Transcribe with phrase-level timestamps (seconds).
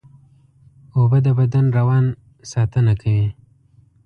[0.95, 2.05] اوبه د بدن روان
[2.51, 3.27] ساتنه کوي